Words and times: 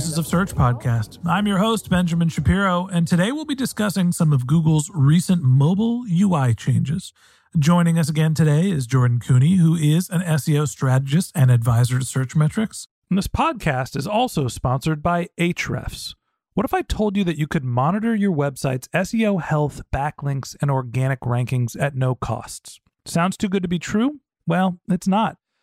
Voices 0.00 0.16
of 0.16 0.26
Search 0.26 0.54
podcast. 0.54 1.18
I'm 1.26 1.46
your 1.46 1.58
host, 1.58 1.90
Benjamin 1.90 2.30
Shapiro, 2.30 2.86
and 2.86 3.06
today 3.06 3.32
we'll 3.32 3.44
be 3.44 3.54
discussing 3.54 4.12
some 4.12 4.32
of 4.32 4.46
Google's 4.46 4.90
recent 4.94 5.42
mobile 5.42 6.06
UI 6.10 6.54
changes. 6.54 7.12
Joining 7.58 7.98
us 7.98 8.08
again 8.08 8.32
today 8.32 8.70
is 8.70 8.86
Jordan 8.86 9.18
Koene, 9.20 9.58
who 9.58 9.74
is 9.74 10.08
an 10.08 10.22
SEO 10.22 10.66
strategist 10.66 11.32
and 11.34 11.50
advisor 11.50 11.98
to 11.98 12.04
Searchmetrics. 12.06 12.86
And 13.10 13.18
this 13.18 13.26
podcast 13.26 13.94
is 13.94 14.06
also 14.06 14.48
sponsored 14.48 15.02
by 15.02 15.28
Ahrefs. 15.38 16.14
What 16.54 16.64
if 16.64 16.72
I 16.72 16.80
told 16.80 17.14
you 17.14 17.24
that 17.24 17.36
you 17.36 17.46
could 17.46 17.62
monitor 17.62 18.14
your 18.14 18.34
website's 18.34 18.88
SEO 18.94 19.42
health, 19.42 19.82
backlinks, 19.92 20.56
and 20.62 20.70
organic 20.70 21.20
rankings 21.20 21.78
at 21.78 21.94
no 21.94 22.14
costs? 22.14 22.80
Sounds 23.04 23.36
too 23.36 23.50
good 23.50 23.62
to 23.64 23.68
be 23.68 23.78
true? 23.78 24.20
Well, 24.46 24.80
it's 24.88 25.06
not 25.06 25.36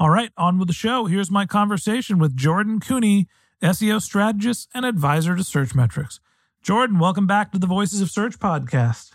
All 0.00 0.08
right, 0.08 0.32
on 0.38 0.58
with 0.58 0.68
the 0.68 0.72
show. 0.72 1.04
Here's 1.04 1.30
my 1.30 1.44
conversation 1.44 2.18
with 2.18 2.34
Jordan 2.34 2.80
Koene, 2.80 3.26
SEO 3.62 4.00
strategist 4.00 4.66
and 4.72 4.86
advisor 4.86 5.36
to 5.36 5.42
Searchmetrics. 5.42 6.20
Jordan, 6.62 6.98
welcome 6.98 7.26
back 7.26 7.52
to 7.52 7.58
the 7.58 7.66
Voices 7.66 8.00
of 8.00 8.10
Search 8.10 8.38
podcast. 8.38 9.10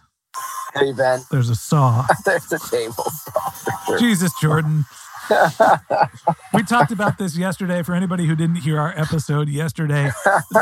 Hey, 0.76 0.94
Ben. 0.94 1.22
There's 1.32 1.50
a 1.50 1.56
saw. 1.56 2.06
There's 2.26 2.52
a 2.52 2.60
table. 2.60 3.04
saw. 3.04 3.98
Jesus, 4.00 4.32
Jordan. 4.40 4.86
we 6.54 6.62
talked 6.62 6.92
about 6.92 7.18
this 7.18 7.36
yesterday. 7.36 7.82
For 7.82 7.96
anybody 7.96 8.28
who 8.28 8.36
didn't 8.36 8.58
hear 8.58 8.80
our 8.80 8.94
episode 8.96 9.50
yesterday, 9.50 10.12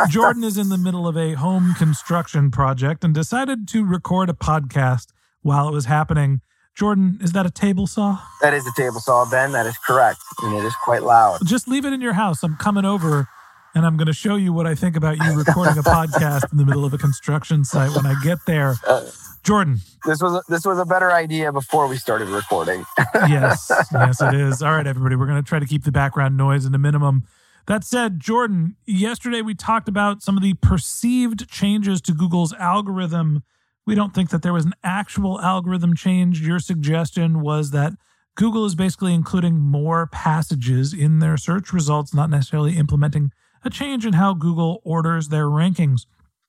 Jordan 0.08 0.46
is 0.46 0.58
in 0.58 0.70
the 0.70 0.78
middle 0.78 1.06
of 1.06 1.18
a 1.18 1.34
home 1.34 1.74
construction 1.74 2.50
project 2.50 3.04
and 3.04 3.14
decided 3.14 3.68
to 3.68 3.84
record 3.84 4.30
a 4.30 4.34
podcast 4.34 5.08
while 5.42 5.68
it 5.68 5.74
was 5.74 5.84
happening. 5.84 6.40
Jordan, 6.76 7.20
is 7.22 7.34
that 7.34 7.46
a 7.46 7.52
table 7.52 7.86
saw? 7.86 8.20
That 8.42 8.54
is 8.54 8.66
a 8.66 8.72
table 8.76 9.00
saw, 9.00 9.30
Ben. 9.30 9.52
That 9.52 9.66
is 9.68 9.78
correct. 9.86 10.20
And 10.42 10.56
it 10.56 10.66
is 10.66 10.74
quite 10.84 11.04
loud. 11.04 11.40
Just 11.46 11.68
leave 11.68 11.86
it 11.86 11.94
in 11.94 12.02
your 12.02 12.14
house. 12.14 12.42
I'm 12.44 12.56
coming 12.58 12.84
over 12.84 13.28
and 13.76 13.86
I'm 13.86 13.96
going 13.96 14.08
to 14.08 14.14
show 14.14 14.36
you 14.36 14.54
what 14.54 14.66
I 14.66 14.74
think 14.76 14.96
about 14.96 15.18
you 15.18 15.34
recording 15.34 15.78
a 15.78 15.84
podcast 15.84 16.52
in 16.52 16.58
the 16.58 16.66
middle 16.66 16.86
of 16.86 16.94
a 16.94 16.98
construction 16.98 17.64
site 17.64 17.96
when 17.96 18.06
I 18.06 18.16
get 18.24 18.40
there. 18.46 18.76
Uh, 18.88 19.10
Jordan, 19.44 19.80
This 20.06 20.22
was 20.22 20.36
a, 20.36 20.42
this 20.48 20.66
was 20.66 20.80
a 20.80 20.86
better 20.86 21.12
idea 21.12 21.52
before 21.52 21.88
we 21.88 21.98
started 21.98 22.30
recording. 22.30 22.86
yes, 23.14 23.70
yes, 23.92 24.22
it 24.22 24.34
is. 24.34 24.62
All 24.62 24.74
right, 24.74 24.88
everybody, 24.88 25.18
we're 25.18 25.26
going 25.26 25.42
to 25.42 25.48
try 25.48 25.60
to 25.60 25.66
keep 25.66 25.84
the 25.84 25.92
background 25.92 26.38
noise 26.38 26.66
at 26.66 26.74
a 26.74 26.78
minimum. 26.78 27.24
That 27.68 27.84
said, 27.84 28.22
Jordan, 28.22 28.78
yesterday 28.86 29.42
we 29.42 29.54
talked 29.54 29.90
about 29.90 30.24
some 30.24 30.38
of 30.38 30.44
the 30.44 30.54
perceived 30.56 31.50
changes 31.50 32.00
to 32.04 32.14
Google's 32.14 32.54
algorithm. 32.54 33.44
We 33.86 33.96
don't 33.96 34.14
think 34.14 34.30
that 34.30 34.42
there 34.42 34.54
was 34.54 34.66
an 34.66 34.74
actual 34.84 35.42
algorithm 35.42 35.96
change. 35.96 36.42
Your 36.42 36.60
suggestion 36.60 37.42
was 37.42 37.72
that 37.72 37.94
Google 38.36 38.66
is 38.66 38.76
basically 38.76 39.14
including 39.14 39.60
more 39.60 40.08
passages 40.08 40.94
in 40.94 41.20
their 41.20 41.38
search 41.38 41.74
results, 41.74 42.14
not 42.14 42.30
necessarily 42.30 42.78
implementing 42.78 43.32
a 43.64 43.70
change 43.70 44.06
in 44.06 44.14
how 44.14 44.34
Google 44.34 44.82
orders 44.84 45.30
their 45.30 45.46
rankings. 45.46 46.06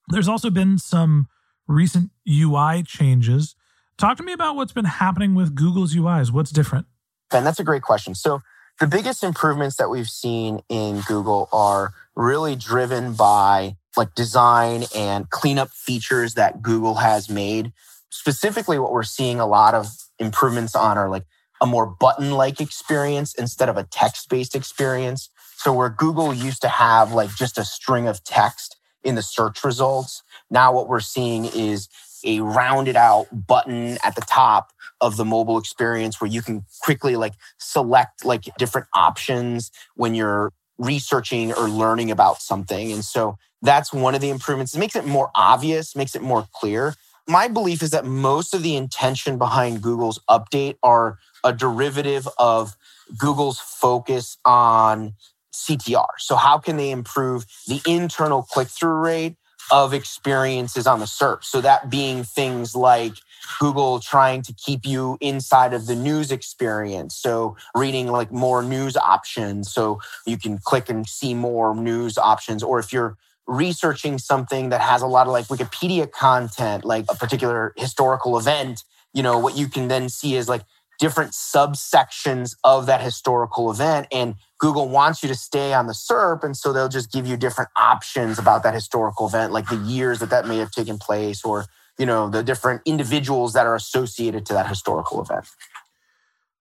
There's 0.09 0.28
also 0.28 0.50
been 0.50 0.78
some 0.78 1.27
recent 1.67 2.11
UI 2.28 2.83
changes. 2.83 3.55
Talk 3.97 4.17
to 4.19 4.23
me 4.23 4.33
about 4.33 4.56
what's 4.56 4.73
been 4.73 4.84
happening 4.84 5.34
with 5.34 5.55
Google's 5.55 5.94
UIs. 5.94 6.31
What's 6.31 6.50
different? 6.50 6.87
Ben, 7.31 7.44
that's 7.44 7.61
a 7.61 7.65
great 7.65 7.83
question. 7.83 8.15
So 8.15 8.41
the 8.81 8.87
biggest 8.87 9.23
improvements 9.23 9.77
that 9.77 9.89
we've 9.89 10.09
seen 10.09 10.61
in 10.69 11.00
Google 11.03 11.49
are 11.53 11.93
really 12.17 12.56
driven 12.56 13.15
by 13.15 13.77
like 13.97 14.15
design 14.15 14.84
and 14.94 15.28
cleanup 15.31 15.71
features 15.71 16.34
that 16.34 16.62
Google 16.62 16.97
has 16.97 17.28
made. 17.28 17.72
Specifically, 18.10 18.78
what 18.78 18.93
we're 18.93 19.03
seeing 19.03 19.41
a 19.41 19.47
lot 19.47 19.75
of 19.75 19.88
improvements 20.19 20.75
on 20.75 20.97
are 20.99 21.09
like 21.09 21.25
a 21.60 21.66
more 21.66 21.87
button 21.87 22.32
like 22.32 22.60
experience 22.60 23.34
instead 23.34 23.69
of 23.69 23.77
a 23.77 23.84
text 23.84 24.28
based 24.28 24.55
experience. 24.55 25.31
So, 25.56 25.72
where 25.72 25.88
Google 25.91 26.34
used 26.34 26.60
to 26.62 26.69
have 26.69 27.12
like 27.12 27.34
just 27.34 27.59
a 27.59 27.65
string 27.65 28.06
of 28.06 28.22
text 28.25 28.77
in 29.03 29.15
the 29.15 29.22
search 29.22 29.65
results, 29.65 30.22
now 30.50 30.72
what 30.72 30.88
we're 30.88 31.00
seeing 31.00 31.44
is 31.47 31.88
a 32.25 32.41
rounded 32.41 32.97
out 32.97 33.26
button 33.47 33.99
at 34.03 34.15
the 34.15 34.22
top 34.22 34.72
of 35.00 35.16
the 35.16 35.25
mobile 35.25 35.59
experience 35.59 36.21
where 36.21 36.31
you 36.31 36.41
can 36.41 36.65
quickly 36.82 37.16
like 37.16 37.34
select 37.59 38.25
like 38.25 38.44
different 38.59 38.87
options 38.94 39.71
when 39.97 40.15
you're 40.15 40.53
researching 40.79 41.53
or 41.53 41.69
learning 41.69 42.11
about 42.11 42.41
something. 42.41 42.93
And 42.93 43.05
so 43.05 43.39
that's 43.62 43.93
one 43.93 44.15
of 44.15 44.21
the 44.21 44.31
improvements. 44.31 44.75
It 44.75 44.79
makes 44.79 44.97
it 44.97 45.07
more 45.07 45.31
obvious, 45.35 45.97
makes 45.97 46.15
it 46.15 46.23
more 46.23 46.47
clear. 46.53 46.94
My 47.26 47.49
belief 47.49 47.82
is 47.82 47.91
that 47.91 48.05
most 48.05 48.53
of 48.53 48.62
the 48.62 48.76
intention 48.76 49.38
behind 49.38 49.81
Google's 49.81 50.21
update 50.29 50.76
are 50.82 51.19
a 51.43 51.53
derivative 51.53 52.29
of 52.38 52.76
Google's 53.17 53.59
focus 53.59 54.37
on 54.44 55.15
CTR. 55.53 56.06
So, 56.19 56.37
how 56.37 56.59
can 56.59 56.77
they 56.77 56.91
improve 56.91 57.47
the 57.67 57.81
internal 57.87 58.43
click 58.43 58.69
through 58.69 58.94
rate 58.94 59.37
of 59.70 59.94
experiences 59.94 60.87
on 60.87 61.00
the 61.00 61.06
search? 61.06 61.47
So, 61.47 61.61
that 61.62 61.88
being 61.88 62.25
things 62.25 62.77
like 62.77 63.15
Google 63.61 64.00
trying 64.00 64.43
to 64.43 64.52
keep 64.52 64.85
you 64.87 65.17
inside 65.20 65.75
of 65.75 65.87
the 65.87 65.94
news 65.94 66.31
experience. 66.31 67.14
So, 67.17 67.56
reading 67.75 68.08
like 68.08 68.32
more 68.32 68.62
news 68.62 68.96
options. 68.96 69.73
So, 69.73 70.00
you 70.26 70.37
can 70.37 70.58
click 70.58 70.88
and 70.88 71.06
see 71.08 71.35
more 71.35 71.75
news 71.75 72.19
options. 72.19 72.62
Or 72.62 72.79
if 72.79 72.93
you're 72.93 73.17
researching 73.46 74.19
something 74.19 74.70
that 74.70 74.81
has 74.81 75.02
a 75.02 75.06
lot 75.06 75.26
of 75.26 75.32
like 75.32 75.46
Wikipedia 75.46 76.11
content, 76.11 76.85
like 76.85 77.05
a 77.08 77.14
particular 77.14 77.75
historical 77.76 78.38
event, 78.38 78.85
you 79.12 79.23
know, 79.23 79.38
what 79.38 79.56
you 79.56 79.69
can 79.69 79.88
then 79.88 80.08
see 80.08 80.35
is 80.35 80.49
like 80.49 80.62
different 80.99 81.32
subsections 81.32 82.56
of 82.64 82.87
that 82.87 83.00
historical 83.00 83.70
event. 83.70 84.06
And 84.12 84.37
Google 84.58 84.88
wants 84.88 85.23
you 85.23 85.29
to 85.29 85.35
stay 85.35 85.75
on 85.75 85.87
the 85.87 85.93
SERP. 85.93 86.44
And 86.44 86.56
so 86.56 86.73
they'll 86.73 86.88
just 86.88 87.12
give 87.12 87.26
you 87.26 87.37
different 87.37 87.70
options 87.76 88.38
about 88.38 88.62
that 88.62 88.75
historical 88.75 89.26
event, 89.26 89.52
like 89.52 89.69
the 89.69 89.76
years 89.76 90.20
that 90.20 90.31
that 90.31 90.46
may 90.46 90.58
have 90.58 90.70
taken 90.70 90.99
place 90.99 91.44
or, 91.44 91.67
you 91.99 92.06
know, 92.06 92.29
the 92.29 92.43
different 92.43 92.82
individuals 92.85 93.52
that 93.52 93.67
are 93.67 93.75
associated 93.75 94.46
to 94.46 94.52
that 94.52 94.69
historical 94.69 95.23
event. 95.23 95.46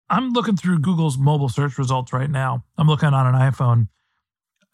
I'm 0.08 0.32
looking 0.32 0.56
through 0.56 0.80
Google's 0.80 1.18
mobile 1.18 1.48
search 1.48 1.78
results 1.78 2.12
right 2.12 2.30
now. 2.30 2.64
I'm 2.76 2.88
looking 2.88 3.10
on 3.10 3.26
an 3.26 3.34
iPhone. 3.34 3.88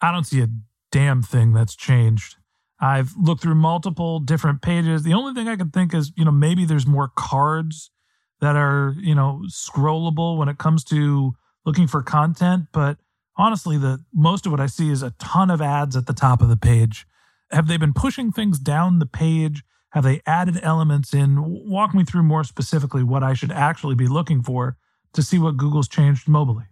I 0.01 0.11
don't 0.11 0.25
see 0.25 0.41
a 0.41 0.47
damn 0.91 1.21
thing 1.21 1.53
that's 1.53 1.75
changed. 1.75 2.37
I've 2.79 3.15
looked 3.17 3.41
through 3.41 3.55
multiple 3.55 4.19
different 4.19 4.61
pages. 4.61 5.03
The 5.03 5.13
only 5.13 5.33
thing 5.33 5.47
I 5.47 5.55
can 5.55 5.69
think 5.69 5.93
is, 5.93 6.11
you 6.15 6.25
know, 6.25 6.31
maybe 6.31 6.65
there's 6.65 6.85
more 6.85 7.11
cards 7.15 7.91
that 8.39 8.55
are, 8.55 8.95
you 8.99 9.15
know, 9.15 9.41
scrollable 9.47 10.37
when 10.37 10.47
it 10.47 10.57
comes 10.57 10.83
to 10.85 11.33
looking 11.65 11.87
for 11.87 12.01
content, 12.01 12.67
but 12.71 12.97
honestly, 13.35 13.77
the 13.77 14.03
most 14.13 14.45
of 14.45 14.51
what 14.51 14.61
I 14.61 14.67
see 14.67 14.89
is 14.89 15.03
a 15.03 15.13
ton 15.19 15.49
of 15.49 15.61
ads 15.61 15.95
at 15.95 16.05
the 16.05 16.13
top 16.13 16.41
of 16.41 16.49
the 16.49 16.57
page. 16.57 17.07
Have 17.51 17.67
they 17.67 17.77
been 17.77 17.93
pushing 17.93 18.31
things 18.31 18.59
down 18.59 18.99
the 18.99 19.05
page? 19.05 19.63
Have 19.91 20.03
they 20.03 20.21
added 20.25 20.59
elements 20.61 21.13
in? 21.13 21.69
Walk 21.69 21.93
me 21.93 22.03
through 22.03 22.23
more 22.23 22.43
specifically 22.43 23.03
what 23.03 23.23
I 23.23 23.33
should 23.33 23.51
actually 23.51 23.95
be 23.95 24.07
looking 24.07 24.41
for 24.41 24.77
to 25.13 25.23
see 25.23 25.39
what 25.39 25.57
Google's 25.57 25.87
changed 25.87 26.27
mobily. 26.27 26.67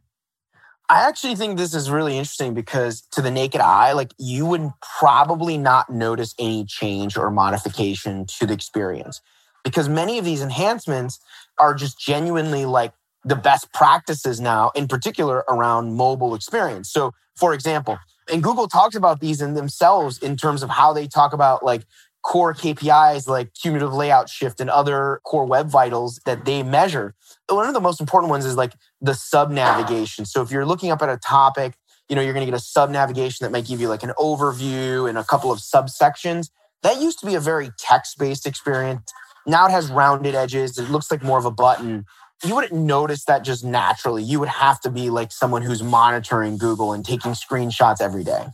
I 0.88 1.08
actually 1.08 1.36
think 1.36 1.58
this 1.58 1.74
is 1.74 1.90
really 1.90 2.18
interesting 2.18 2.54
because 2.54 3.02
to 3.14 3.22
the 3.22 3.32
naked 3.32 3.62
eye, 3.62 3.94
like 3.94 4.14
you 4.20 4.46
would 4.46 4.70
probably 5.00 5.58
not 5.58 5.90
notice 5.90 6.36
any 6.38 6.64
change 6.66 7.18
or 7.18 7.32
modification 7.32 8.26
to 8.38 8.46
the 8.46 8.54
experience 8.54 9.22
because 9.64 9.90
many 9.90 10.20
of 10.20 10.26
these 10.26 10.44
enhancements 10.44 11.20
are 11.58 11.74
just 11.74 12.00
genuinely 12.00 12.66
like 12.66 12.94
the 13.24 13.36
best 13.36 13.74
practices 13.74 14.40
now, 14.40 14.72
in 14.76 14.88
particular 14.88 15.44
around 15.50 15.96
mobile 15.96 16.36
experience. 16.36 16.92
So, 16.92 17.14
for 17.36 17.56
example, 17.56 17.98
and 18.32 18.44
Google 18.44 18.68
talks 18.68 18.96
about 18.96 19.20
these 19.20 19.42
in 19.42 19.56
themselves 19.56 20.20
in 20.20 20.38
terms 20.38 20.62
of 20.62 20.70
how 20.70 20.94
they 20.94 21.08
talk 21.08 21.34
about 21.34 21.64
like 21.66 21.84
core 22.26 22.54
KPIs 22.54 23.28
like 23.28 23.54
cumulative 23.54 23.94
layout 23.94 24.30
shift 24.30 24.60
and 24.60 24.70
other 24.70 25.22
core 25.24 25.46
web 25.46 25.70
vitals 25.70 26.20
that 26.26 26.46
they 26.46 26.64
measure 26.64 27.14
one 27.54 27.68
of 27.68 27.74
the 27.74 27.82
most 27.82 28.00
important 28.00 28.30
ones 28.30 28.46
is 28.46 28.56
like 28.56 28.74
the 29.02 29.14
sub 29.14 29.52
navigation. 29.52 30.26
So 30.26 30.42
if 30.42 30.52
you're 30.52 30.66
looking 30.66 30.92
up 30.92 31.02
at 31.02 31.10
a 31.10 31.18
topic, 31.18 31.76
you 32.10 32.16
know, 32.16 32.22
you're 32.22 32.34
going 32.34 32.46
to 32.46 32.52
get 32.52 32.58
a 32.58 32.64
sub 32.64 32.90
navigation 32.90 33.44
that 33.44 33.52
might 33.52 33.66
give 33.66 33.80
you 33.80 33.90
like 33.90 34.04
an 34.04 34.14
overview 34.18 35.08
and 35.08 35.18
a 35.18 35.24
couple 35.24 35.52
of 35.52 35.60
subsections. 35.60 36.50
That 36.84 37.02
used 37.02 37.20
to 37.20 37.26
be 37.26 37.36
a 37.36 37.40
very 37.40 37.72
text 37.78 38.18
based 38.18 38.46
experience. 38.46 39.12
Now 39.46 39.68
it 39.68 39.72
has 39.72 39.92
rounded 39.92 40.36
edges. 40.36 40.78
It 40.78 40.90
looks 40.90 41.12
like 41.12 41.24
more 41.24 41.38
of 41.38 41.46
a 41.46 41.52
button. 41.52 42.06
You 42.44 42.56
wouldn't 42.56 42.74
notice 42.74 43.26
that 43.26 43.44
just 43.44 43.64
naturally. 43.64 44.24
You 44.24 44.40
would 44.40 44.50
have 44.50 44.80
to 44.82 44.90
be 44.90 45.10
like 45.10 45.32
someone 45.32 45.62
who's 45.62 45.82
monitoring 45.82 46.58
Google 46.58 46.94
and 46.94 47.06
taking 47.06 47.32
screenshots 47.32 48.02
every 48.02 48.24
day. 48.24 48.48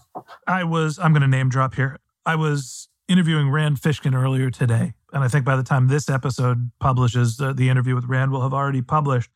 I 0.48 0.64
was, 0.64 1.00
I'm 1.00 1.14
going 1.14 1.22
to 1.22 1.28
name 1.28 1.50
drop 1.50 1.76
here. 1.76 1.98
I 2.26 2.36
was 2.36 2.90
interviewing 3.12 3.50
Rand 3.50 3.82
Fishkin 3.82 4.14
earlier 4.14 4.50
today 4.50 4.94
and 5.14 5.24
I 5.24 5.28
think 5.28 5.46
by 5.46 5.56
the 5.56 5.64
time 5.64 5.88
this 5.88 6.10
episode 6.10 6.72
publishes, 6.80 7.40
uh, 7.40 7.54
the 7.54 7.70
interview 7.70 7.96
with 7.96 8.06
Rand 8.06 8.32
will 8.32 8.42
have 8.42 8.54
already 8.54 8.82
published. 8.82 9.30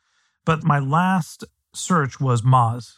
But 0.46 0.64
my 0.64 0.80
last 0.80 1.44
search 1.74 2.20
was 2.20 2.42
Moz. 2.42 2.94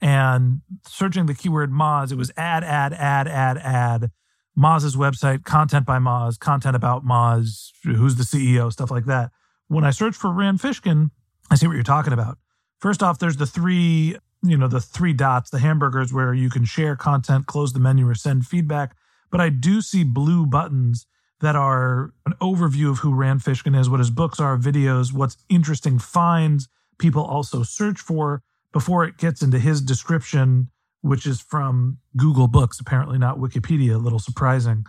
And 0.00 0.62
searching 0.86 1.26
the 1.26 1.34
keyword 1.34 1.70
Moz, 1.70 2.12
it 2.12 2.16
was 2.16 2.30
ad, 2.36 2.64
ad, 2.64 2.92
ad, 2.92 3.28
ad, 3.28 3.58
ad. 3.58 4.10
Moz's 4.56 4.96
website, 4.96 5.44
content 5.44 5.86
by 5.86 5.98
Moz, 5.98 6.38
content 6.38 6.74
about 6.74 7.04
Moz, 7.04 7.70
who's 7.84 8.16
the 8.16 8.24
CEO, 8.24 8.72
stuff 8.72 8.90
like 8.90 9.04
that. 9.06 9.30
When 9.68 9.84
I 9.84 9.90
search 9.90 10.16
for 10.16 10.32
Rand 10.32 10.58
Fishkin, 10.58 11.10
I 11.50 11.54
see 11.54 11.66
what 11.66 11.74
you're 11.74 11.82
talking 11.82 12.12
about. 12.12 12.38
First 12.80 13.02
off, 13.02 13.18
there's 13.18 13.36
the 13.36 13.46
three, 13.46 14.16
you 14.42 14.56
know, 14.56 14.66
the 14.66 14.80
three 14.80 15.12
dots, 15.12 15.50
the 15.50 15.58
hamburgers 15.58 16.12
where 16.12 16.34
you 16.34 16.50
can 16.50 16.64
share 16.64 16.96
content, 16.96 17.46
close 17.46 17.72
the 17.72 17.80
menu, 17.80 18.08
or 18.08 18.14
send 18.14 18.46
feedback. 18.46 18.96
But 19.30 19.40
I 19.40 19.48
do 19.48 19.80
see 19.80 20.04
blue 20.04 20.46
buttons 20.46 21.06
that 21.40 21.54
are 21.54 22.12
an 22.26 22.34
overview 22.40 22.90
of 22.90 22.98
who 22.98 23.14
Rand 23.14 23.40
Fishkin 23.40 23.78
is, 23.78 23.88
what 23.88 24.00
his 24.00 24.10
books 24.10 24.40
are, 24.40 24.56
videos, 24.58 25.12
what's 25.12 25.36
interesting 25.48 25.98
finds 25.98 26.68
people 26.98 27.24
also 27.24 27.62
search 27.62 28.00
for 28.00 28.42
before 28.72 29.04
it 29.04 29.16
gets 29.18 29.40
into 29.42 29.58
his 29.58 29.80
description, 29.80 30.68
which 31.00 31.26
is 31.26 31.40
from 31.40 31.98
Google 32.16 32.48
Books, 32.48 32.80
apparently 32.80 33.18
not 33.18 33.38
Wikipedia, 33.38 33.94
a 33.94 33.98
little 33.98 34.18
surprising. 34.18 34.84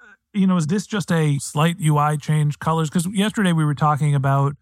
Uh, 0.00 0.14
you 0.32 0.46
know, 0.46 0.56
is 0.56 0.66
this 0.66 0.86
just 0.86 1.12
a 1.12 1.38
slight 1.38 1.76
UI 1.80 2.16
change 2.16 2.58
colors? 2.58 2.88
Because 2.88 3.06
yesterday 3.08 3.52
we 3.52 3.64
were 3.64 3.74
talking 3.74 4.14
about 4.14 4.56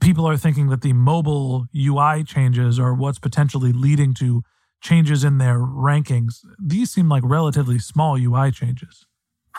people 0.00 0.28
are 0.28 0.36
thinking 0.36 0.68
that 0.68 0.82
the 0.82 0.92
mobile 0.92 1.66
UI 1.74 2.24
changes 2.24 2.78
are 2.78 2.92
what's 2.92 3.18
potentially 3.18 3.72
leading 3.72 4.12
to 4.14 4.42
changes 4.82 5.24
in 5.24 5.38
their 5.38 5.58
rankings. 5.58 6.44
These 6.58 6.90
seem 6.90 7.08
like 7.08 7.22
relatively 7.24 7.78
small 7.78 8.16
UI 8.16 8.50
changes. 8.50 9.06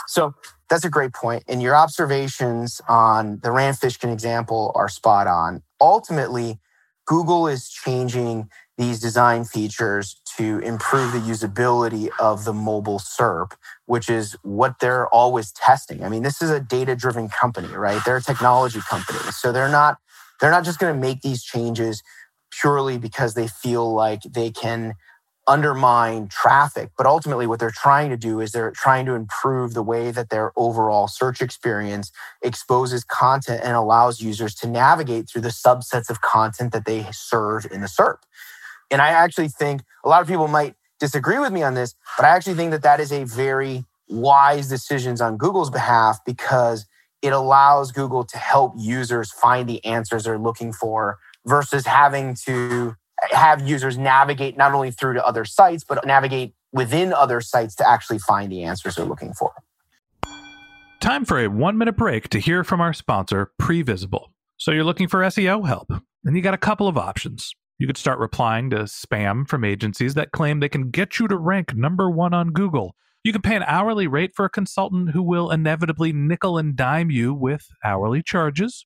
So 0.08 0.36
that's 0.70 0.86
a 0.86 0.90
great 0.90 1.14
point. 1.14 1.44
And 1.48 1.62
your 1.62 1.76
observations 1.76 2.82
on 2.88 3.40
the 3.42 3.52
Rand 3.52 3.78
Fishkin 3.78 4.12
example 4.12 4.72
are 4.76 4.90
spot 4.90 5.28
on. 5.28 5.64
Ultimately, 5.80 6.60
Google 7.06 7.48
is 7.48 7.70
changing 7.70 8.50
these 8.78 9.00
design 9.00 9.46
features 9.46 10.20
to 10.38 10.60
improve 10.60 11.12
the 11.12 11.20
usability 11.20 12.10
of 12.20 12.44
the 12.44 12.54
mobile 12.54 12.98
SERP, 13.00 13.52
which 13.86 14.10
is 14.10 14.36
what 14.42 14.80
they're 14.80 15.08
always 15.08 15.52
testing. 15.52 16.04
I 16.04 16.10
mean, 16.10 16.24
this 16.24 16.42
is 16.42 16.50
a 16.50 16.60
data-driven 16.60 17.30
company, 17.30 17.68
right? 17.68 18.02
They're 18.04 18.18
a 18.18 18.22
technology 18.22 18.80
company. 18.90 19.20
So 19.32 19.52
they're 19.52 19.70
not 19.70 19.98
they're 20.42 20.52
not 20.52 20.66
just 20.66 20.80
going 20.80 20.94
to 20.94 21.00
make 21.00 21.22
these 21.22 21.44
changes 21.44 22.02
purely 22.52 22.98
because 22.98 23.34
they 23.34 23.48
feel 23.48 23.94
like 23.94 24.24
they 24.24 24.52
can 24.52 24.96
undermine 25.48 26.28
traffic. 26.28 26.92
But 26.98 27.06
ultimately, 27.06 27.48
what 27.48 27.60
they're 27.60 27.72
trying 27.72 28.10
to 28.10 28.18
do 28.18 28.40
is 28.40 28.52
they're 28.52 28.72
trying 28.72 29.06
to 29.08 29.14
improve 29.14 29.74
the 29.74 29.84
way 29.84 30.12
that 30.12 30.30
their 30.30 30.52
overall 30.56 31.08
search 31.08 31.42
experience 31.42 32.12
exposes 32.42 33.04
content 33.04 33.62
and 33.64 33.76
allows 33.76 34.22
users 34.22 34.56
to 34.56 34.68
navigate 34.68 35.30
through 35.30 35.42
the 35.42 35.50
subsets 35.50 36.10
of 36.10 36.22
content 36.22 36.72
that 36.74 36.86
they 36.86 37.06
serve 37.12 37.66
in 37.72 37.82
the 37.82 37.88
SERP. 37.88 38.18
And 38.92 39.02
I 39.02 39.10
actually 39.10 39.50
think 39.50 39.82
a 40.04 40.10
lot 40.10 40.22
of 40.22 40.28
people 40.28 40.48
might 40.48 40.76
disagree 41.00 41.40
with 41.40 41.52
me 41.52 41.64
on 41.64 41.74
this, 41.74 41.96
but 42.18 42.26
I 42.26 42.30
actually 42.30 42.56
think 42.56 42.72
that 42.72 42.84
that 42.84 43.00
is 43.00 43.12
a 43.12 43.26
very 43.26 43.86
wise 44.08 44.70
decisions 44.70 45.20
on 45.20 45.38
Google's 45.38 45.70
behalf 45.70 46.20
because 46.26 46.86
it 47.22 47.34
allows 47.34 47.92
Google 47.92 48.24
to 48.26 48.38
help 48.38 48.74
users 48.78 49.32
find 49.32 49.68
the 49.68 49.84
answers 49.84 50.26
they're 50.26 50.38
looking 50.38 50.72
for 50.72 51.18
versus 51.46 51.86
having 51.86 52.36
to 52.46 52.96
have 53.34 53.68
users 53.68 53.98
navigate 53.98 54.58
not 54.58 54.74
only 54.74 54.92
through 54.92 55.14
to 55.14 55.26
other 55.26 55.46
sites, 55.46 55.84
but 55.84 56.06
navigate 56.06 56.54
within 56.72 57.14
other 57.14 57.42
sites 57.42 57.76
to 57.76 57.90
actually 57.90 58.20
find 58.20 58.52
the 58.52 58.64
answers 58.64 58.96
they're 58.96 59.06
looking 59.06 59.34
for. 59.34 59.52
Time 61.00 61.26
for 61.26 61.40
a 61.40 61.48
one 61.48 61.78
minute 61.78 61.98
break 61.98 62.30
to 62.30 62.40
hear 62.40 62.64
from 62.64 62.80
our 62.80 62.94
sponsor, 62.94 63.52
Previsible. 63.62 64.28
So 64.58 64.72
you're 64.72 64.86
looking 64.86 65.10
for 65.10 65.20
SEO 65.20 65.68
help, 65.68 65.92
and 66.24 66.36
you 66.36 66.42
got 66.42 66.54
a 66.54 66.58
couple 66.58 66.88
of 66.88 66.98
options. 66.98 67.54
You 67.78 67.88
could 67.88 67.98
start 67.98 68.20
replying 68.20 68.70
to 68.70 68.84
spam 68.84 69.48
from 69.48 69.66
agencies 69.66 70.14
that 70.14 70.32
claim 70.32 70.62
they 70.62 70.70
can 70.70 70.90
get 70.90 71.20
you 71.20 71.28
to 71.28 71.36
rank 71.36 71.76
number 71.76 72.10
one 72.10 72.34
on 72.34 72.52
Google. 72.52 72.96
You 73.24 73.34
can 73.34 73.42
pay 73.42 73.56
an 73.56 73.64
hourly 73.64 74.08
rate 74.08 74.32
for 74.34 74.46
a 74.46 74.50
consultant 74.50 75.12
who 75.12 75.22
will 75.22 75.52
inevitably 75.52 76.14
nickel 76.14 76.58
and 76.58 76.76
dime 76.76 77.12
you 77.12 77.34
with 77.34 77.68
hourly 77.84 78.24
charges. 78.24 78.86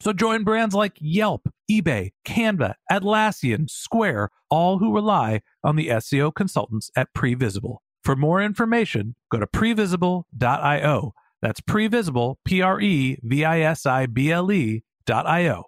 So 0.00 0.12
join 0.12 0.44
brands 0.44 0.74
like 0.74 0.98
Yelp, 1.00 1.48
eBay, 1.70 2.12
Canva, 2.26 2.74
Atlassian, 2.90 3.68
Square, 3.70 4.30
all 4.50 4.78
who 4.78 4.94
rely 4.94 5.40
on 5.64 5.76
the 5.76 5.88
SEO 5.88 6.34
consultants 6.34 6.90
at 6.96 7.08
Previsible. 7.14 7.78
For 8.04 8.14
more 8.14 8.42
information, 8.42 9.16
go 9.30 9.40
to 9.40 9.46
previsible.io. 9.46 11.12
That's 11.42 11.60
previsible, 11.60 12.36
P 12.44 12.62
R 12.62 12.80
E 12.80 13.18
V 13.22 13.44
I 13.44 13.60
S 13.60 13.84
I 13.84 14.06
B 14.06 14.30
L 14.30 14.50
E 14.52 14.84
dot 15.06 15.26
I 15.26 15.48
O. 15.48 15.64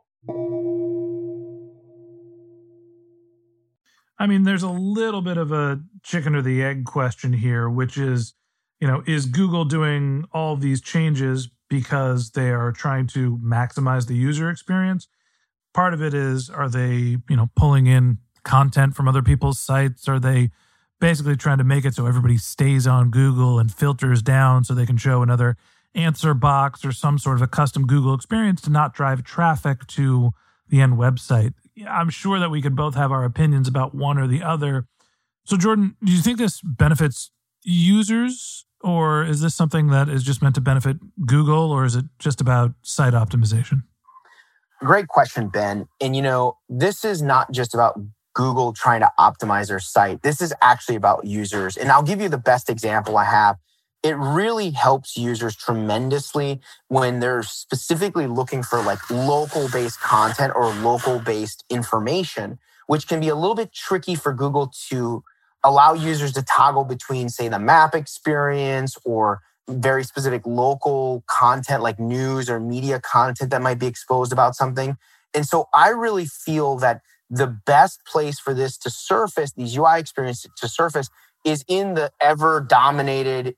I 4.21 4.27
mean, 4.27 4.43
there's 4.43 4.63
a 4.63 4.71
little 4.71 5.23
bit 5.23 5.37
of 5.37 5.53
a 5.53 5.81
chicken 6.03 6.35
or 6.35 6.43
the 6.43 6.63
egg 6.63 6.85
question 6.85 7.33
here, 7.33 7.69
which 7.69 7.97
is, 7.97 8.35
you 8.81 8.89
know, 8.89 9.03
is 9.07 9.27
Google 9.27 9.65
doing 9.65 10.25
all 10.33 10.57
these 10.57 10.81
changes 10.81 11.49
because 11.69 12.31
they 12.31 12.51
are 12.51 12.73
trying 12.73 13.07
to 13.09 13.39
maximize 13.39 14.07
the 14.07 14.15
user 14.15 14.51
experience? 14.51 15.09
Part 15.75 15.95
of 15.95 16.03
it 16.03 16.15
is, 16.15 16.51
are 16.51 16.69
they, 16.69 17.19
you 17.29 17.37
know, 17.37 17.51
pulling 17.55 17.87
in 17.87 18.19
content 18.45 18.97
from 18.97 19.09
other 19.09 19.23
people's 19.23 19.59
sites? 19.59 20.09
Are 20.09 20.19
they 20.19 20.51
basically 21.01 21.37
trying 21.37 21.59
to 21.59 21.65
make 21.65 21.85
it 21.85 21.95
so 21.95 22.07
everybody 22.07 22.39
stays 22.39 22.87
on 22.87 23.11
Google 23.11 23.59
and 23.59 23.73
filters 23.73 24.23
down 24.23 24.65
so 24.65 24.75
they 24.75 24.87
can 24.87 24.97
show 24.97 25.23
another 25.23 25.57
answer 25.95 26.35
box 26.35 26.85
or 26.85 26.93
some 26.93 27.19
sort 27.19 27.37
of 27.37 27.43
a 27.43 27.47
custom 27.47 27.87
Google 27.87 28.15
experience 28.15 28.61
to 28.63 28.71
not 28.71 28.95
drive 28.95 29.23
traffic 29.23 29.87
to 29.89 30.33
the 30.69 30.81
end 30.81 30.95
website? 30.95 31.55
I'm 31.89 32.11
sure 32.11 32.39
that 32.39 32.51
we 32.51 32.61
could 32.61 32.77
both 32.77 32.95
have 32.95 33.13
our 33.13 33.25
opinions 33.25 33.69
about 33.69 33.95
one 33.95 34.19
or 34.19 34.27
the 34.27 34.43
other. 34.43 34.87
So, 35.45 35.57
Jordan, 35.57 35.97
do 36.03 36.13
you 36.13 36.21
think 36.21 36.39
this 36.39 36.61
benefits 36.63 37.31
users, 37.63 38.67
or 38.81 39.25
is 39.25 39.41
this 39.41 39.55
something 39.55 39.89
that 39.89 40.09
is 40.09 40.23
just 40.23 40.43
meant 40.43 40.55
to 40.55 40.61
benefit 40.61 40.97
Google, 41.27 41.71
or 41.71 41.85
is 41.85 41.97
it 41.97 42.05
just 42.19 42.41
about 42.41 42.73
site 42.83 43.15
optimization? 43.15 43.83
Great 44.81 45.09
question, 45.09 45.49
Ben. 45.49 45.89
And 46.01 46.15
you 46.15 46.23
know, 46.23 46.57
this 46.69 47.05
is 47.05 47.21
not 47.21 47.51
just 47.51 47.75
about 47.75 48.01
Google 48.35 48.73
trying 48.73 49.01
to 49.01 49.11
optimize 49.19 49.67
their 49.67 49.81
site. 49.81 50.23
This 50.23 50.41
is 50.41 50.55
actually 50.63 50.95
about 50.95 51.27
users. 51.27 51.77
And 51.77 51.91
I'll 51.91 52.05
give 52.05 52.21
you 52.21 52.29
the 52.29 52.39
best 52.39 52.71
example 52.71 53.17
I 53.17 53.25
have. 53.25 53.57
It 54.05 54.17
really 54.17 54.71
helps 54.71 55.17
users 55.17 55.57
tremendously 55.57 56.61
when 56.87 57.19
they're 57.19 57.43
specifically 57.43 58.29
looking 58.29 58.63
for 58.63 58.81
like 58.81 59.11
local 59.11 59.69
based 59.69 60.01
content 60.01 60.53
or 60.55 60.73
local 60.73 61.19
based 61.19 61.65
information, 61.69 62.61
which 62.87 63.09
can 63.09 63.19
be 63.19 63.29
a 63.29 63.35
little 63.35 63.57
bit 63.57 63.73
tricky 63.73 64.15
for 64.15 64.33
Google 64.33 64.73
to 64.91 65.25
allow 65.65 65.93
users 65.93 66.33
to 66.33 66.43
toggle 66.43 66.85
between, 66.85 67.29
say, 67.29 67.49
the 67.49 67.59
map 67.59 67.95
experience 67.95 68.97
or 69.05 69.41
very 69.69 70.03
specific 70.05 70.43
local 70.47 71.23
content 71.27 71.83
like 71.83 71.99
news 71.99 72.49
or 72.49 72.59
media 72.59 73.01
content 73.01 73.51
that 73.51 73.61
might 73.61 73.79
be 73.79 73.87
exposed 73.87 74.33
about 74.33 74.57
something. 74.57 74.97
And 75.35 75.47
so 75.47 75.69
I 75.75 75.91
really 75.91 76.27
feel 76.27 76.77
that 76.77 77.03
the 77.31 77.47
best 77.47 78.05
place 78.07 78.39
for 78.39 78.55
this 78.55 78.79
to 78.79 78.91
surface, 78.91 79.53
these 79.53 79.77
UI 79.77 80.01
experiences 80.01 80.51
to 80.57 80.69
surface, 80.69 81.11
is 81.45 81.65
in 81.69 81.95
the 81.95 82.11
ever 82.21 82.61
dominated 82.61 83.55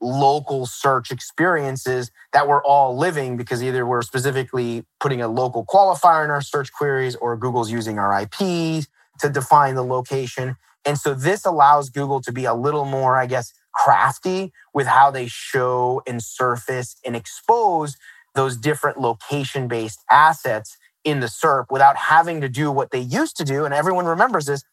local 0.00 0.66
search 0.66 1.10
experiences 1.10 2.10
that 2.32 2.46
we're 2.46 2.62
all 2.62 2.96
living 2.96 3.36
because 3.36 3.62
either 3.62 3.86
we're 3.86 4.02
specifically 4.02 4.84
putting 5.00 5.22
a 5.22 5.28
local 5.28 5.64
qualifier 5.64 6.24
in 6.24 6.30
our 6.30 6.42
search 6.42 6.72
queries 6.72 7.16
or 7.16 7.36
Google's 7.36 7.70
using 7.70 7.98
our 7.98 8.20
IPs 8.20 8.86
to 9.20 9.30
define 9.30 9.74
the 9.74 9.84
location. 9.84 10.56
And 10.86 10.98
so 10.98 11.14
this 11.14 11.44
allows 11.44 11.90
Google 11.90 12.20
to 12.22 12.32
be 12.32 12.44
a 12.44 12.54
little 12.54 12.84
more, 12.84 13.16
I 13.16 13.26
guess, 13.26 13.52
crafty 13.74 14.52
with 14.72 14.86
how 14.86 15.10
they 15.10 15.26
show 15.26 16.02
and 16.06 16.22
surface 16.22 16.96
and 17.04 17.16
expose 17.16 17.96
those 18.34 18.56
different 18.56 19.00
location 19.00 19.68
based 19.68 20.00
assets 20.10 20.76
in 21.04 21.20
the 21.20 21.26
SERP 21.26 21.66
without 21.70 21.96
having 21.96 22.40
to 22.40 22.48
do 22.48 22.70
what 22.70 22.90
they 22.90 23.00
used 23.00 23.36
to 23.36 23.44
do. 23.44 23.64
And 23.64 23.74
everyone 23.74 24.06
remembers 24.06 24.46
this. 24.46 24.64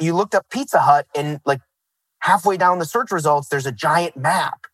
You 0.00 0.14
looked 0.14 0.34
up 0.34 0.46
Pizza 0.50 0.80
Hut 0.80 1.06
and 1.14 1.40
like 1.44 1.60
halfway 2.20 2.56
down 2.56 2.78
the 2.78 2.84
search 2.84 3.10
results, 3.10 3.48
there's 3.48 3.66
a 3.66 3.72
giant 3.72 4.16
map. 4.16 4.66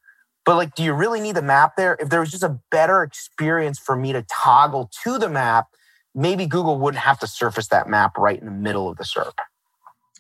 But 0.45 0.57
like, 0.57 0.75
do 0.75 0.83
you 0.83 0.93
really 0.93 1.21
need 1.21 1.37
the 1.37 1.43
map 1.43 1.77
there? 1.77 1.97
If 2.01 2.09
there 2.09 2.21
was 2.21 2.31
just 2.31 2.43
a 2.43 2.59
better 2.71 3.03
experience 3.03 3.79
for 3.79 3.95
me 3.95 4.13
to 4.13 4.25
toggle 4.31 4.91
to 5.05 5.19
the 5.19 5.29
map, 5.29 5.67
maybe 6.15 6.47
Google 6.47 6.79
wouldn't 6.79 7.03
have 7.03 7.19
to 7.21 7.27
surface 7.27 7.69
that 7.69 7.89
map 7.89 8.19
right 8.19 8.39
in 8.39 8.47
the 8.47 8.53
middle 8.53 8.89
of 8.89 8.97
the 8.97 9.05
SERP. 9.05 9.35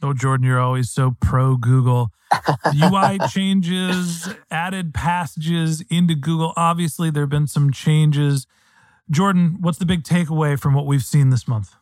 Oh, 0.03 0.13
Jordan, 0.13 0.45
you're 0.45 0.61
always 0.61 0.91
so 0.91 1.17
pro 1.21 1.57
Google. 1.57 2.11
UI 2.75 3.19
changes, 3.31 4.29
added 4.51 4.93
passages 4.93 5.85
into 5.91 6.17
Google. 6.17 6.53
Obviously, 6.57 7.09
there 7.11 7.23
have 7.23 7.31
been 7.31 7.47
some 7.47 7.71
changes. 7.71 8.47
Jordan, 9.11 9.59
what's 9.61 9.79
the 9.79 9.87
big 9.87 10.03
takeaway 10.03 10.59
from 10.59 10.75
what 10.75 10.87
we've 10.87 11.05
seen 11.05 11.31
this 11.31 11.47
month? 11.47 11.77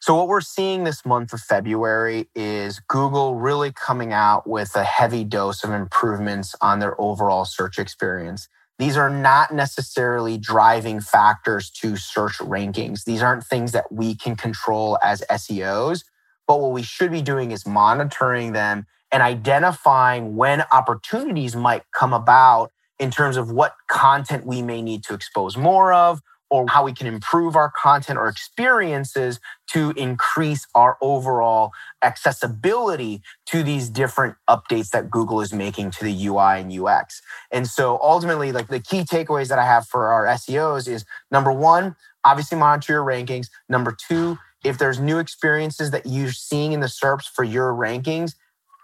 So, 0.00 0.14
what 0.14 0.28
we're 0.28 0.42
seeing 0.42 0.84
this 0.84 1.06
month 1.06 1.32
of 1.32 1.40
February 1.40 2.28
is 2.34 2.80
Google 2.80 3.36
really 3.36 3.72
coming 3.72 4.12
out 4.12 4.46
with 4.46 4.76
a 4.76 4.84
heavy 4.84 5.24
dose 5.24 5.64
of 5.64 5.70
improvements 5.70 6.54
on 6.60 6.80
their 6.80 7.00
overall 7.00 7.46
search 7.46 7.78
experience. 7.78 8.48
These 8.78 8.98
are 8.98 9.08
not 9.08 9.54
necessarily 9.54 10.36
driving 10.36 11.00
factors 11.00 11.70
to 11.70 11.96
search 11.96 12.34
rankings. 12.34 13.04
These 13.04 13.22
aren't 13.22 13.44
things 13.44 13.72
that 13.72 13.90
we 13.90 14.14
can 14.14 14.36
control 14.36 14.98
as 15.02 15.24
SEOs. 15.30 16.04
But 16.46 16.60
what 16.60 16.72
we 16.72 16.82
should 16.82 17.10
be 17.10 17.22
doing 17.22 17.50
is 17.50 17.66
monitoring 17.66 18.52
them 18.52 18.86
and 19.12 19.22
identifying 19.22 20.36
when 20.36 20.64
opportunities 20.72 21.56
might 21.56 21.82
come 21.92 22.12
about 22.12 22.72
in 22.98 23.10
terms 23.10 23.36
of 23.36 23.50
what 23.50 23.74
content 23.88 24.46
we 24.46 24.62
may 24.62 24.82
need 24.82 25.04
to 25.04 25.14
expose 25.14 25.56
more 25.56 25.92
of 25.92 26.20
or 26.48 26.66
how 26.68 26.84
we 26.84 26.92
can 26.92 27.06
improve 27.06 27.56
our 27.56 27.70
content 27.76 28.18
or 28.18 28.28
experiences 28.28 29.40
to 29.68 29.92
increase 29.96 30.66
our 30.74 30.96
overall 31.00 31.72
accessibility 32.02 33.20
to 33.46 33.62
these 33.62 33.88
different 33.88 34.36
updates 34.48 34.90
that 34.90 35.10
Google 35.10 35.40
is 35.40 35.52
making 35.52 35.90
to 35.92 36.04
the 36.04 36.26
UI 36.26 36.60
and 36.60 36.72
UX. 36.72 37.20
And 37.50 37.66
so 37.66 37.98
ultimately, 38.00 38.52
like 38.52 38.68
the 38.68 38.80
key 38.80 39.00
takeaways 39.00 39.48
that 39.48 39.58
I 39.58 39.66
have 39.66 39.86
for 39.88 40.06
our 40.08 40.24
SEOs 40.26 40.86
is 40.86 41.04
number 41.32 41.52
one, 41.52 41.96
obviously 42.24 42.58
monitor 42.58 42.94
your 42.94 43.04
rankings. 43.04 43.48
Number 43.68 43.96
two, 44.06 44.38
if 44.66 44.78
there's 44.78 44.98
new 44.98 45.18
experiences 45.18 45.90
that 45.90 46.06
you're 46.06 46.32
seeing 46.32 46.72
in 46.72 46.80
the 46.80 46.86
SERPs 46.86 47.28
for 47.28 47.44
your 47.44 47.72
rankings, 47.72 48.34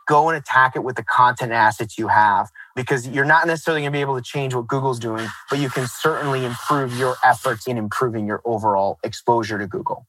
go 0.08 0.28
and 0.28 0.36
attack 0.36 0.76
it 0.76 0.84
with 0.84 0.96
the 0.96 1.02
content 1.02 1.52
assets 1.52 1.98
you 1.98 2.08
have 2.08 2.50
because 2.74 3.08
you're 3.08 3.24
not 3.24 3.46
necessarily 3.46 3.82
going 3.82 3.92
to 3.92 3.96
be 3.96 4.00
able 4.00 4.16
to 4.16 4.22
change 4.22 4.54
what 4.54 4.66
Google's 4.66 4.98
doing, 4.98 5.26
but 5.48 5.58
you 5.58 5.70
can 5.70 5.86
certainly 5.86 6.44
improve 6.44 6.96
your 6.98 7.16
efforts 7.24 7.66
in 7.66 7.78
improving 7.78 8.26
your 8.26 8.40
overall 8.44 8.98
exposure 9.04 9.58
to 9.58 9.66
Google. 9.66 10.06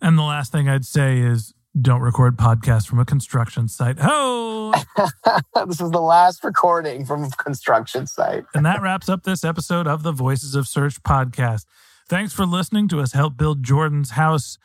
And 0.00 0.18
the 0.18 0.22
last 0.22 0.52
thing 0.52 0.68
I'd 0.68 0.84
say 0.84 1.18
is 1.18 1.54
don't 1.80 2.00
record 2.00 2.36
podcasts 2.36 2.86
from 2.86 2.98
a 2.98 3.04
construction 3.04 3.68
site. 3.68 3.96
Oh, 4.00 4.72
this 5.66 5.80
is 5.80 5.90
the 5.90 6.00
last 6.00 6.44
recording 6.44 7.06
from 7.06 7.24
a 7.24 7.30
construction 7.30 8.06
site. 8.06 8.44
and 8.54 8.66
that 8.66 8.82
wraps 8.82 9.08
up 9.08 9.22
this 9.22 9.42
episode 9.42 9.86
of 9.86 10.02
the 10.02 10.12
Voices 10.12 10.54
of 10.54 10.68
Search 10.68 11.02
podcast. 11.02 11.64
Thanks 12.12 12.34
for 12.34 12.44
listening 12.44 12.88
to 12.88 13.00
us 13.00 13.14
help 13.14 13.38
build 13.38 13.62
Jordan's 13.62 14.10
house. 14.10 14.58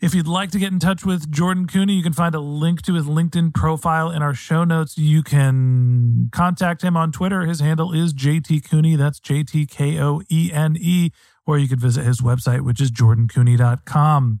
If 0.00 0.16
you'd 0.16 0.26
like 0.26 0.50
to 0.50 0.58
get 0.58 0.72
in 0.72 0.80
touch 0.80 1.04
with 1.04 1.30
Jordan 1.30 1.68
Koene, 1.68 1.90
you 1.90 2.02
can 2.02 2.12
find 2.12 2.34
a 2.34 2.40
link 2.40 2.82
to 2.82 2.94
his 2.94 3.06
LinkedIn 3.06 3.54
profile 3.54 4.10
in 4.10 4.20
our 4.20 4.34
show 4.34 4.64
notes. 4.64 4.98
You 4.98 5.22
can 5.22 6.28
contact 6.32 6.82
him 6.82 6.96
on 6.96 7.12
Twitter. 7.12 7.42
His 7.42 7.60
handle 7.60 7.92
is 7.92 8.12
JT 8.12 8.68
Koene. 8.68 8.98
That's 8.98 9.20
J 9.20 9.44
T 9.44 9.64
K 9.64 10.00
O 10.00 10.22
E 10.28 10.50
N 10.52 10.74
E. 10.76 11.12
Or 11.46 11.56
you 11.56 11.68
could 11.68 11.80
visit 11.80 12.04
his 12.04 12.20
website, 12.20 12.62
which 12.62 12.80
is 12.80 12.90
jordankoene.com. 12.90 14.40